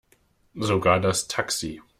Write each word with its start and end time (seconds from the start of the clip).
Sogar 0.55 0.99
das 0.99 1.27
Taxi. 1.27 1.79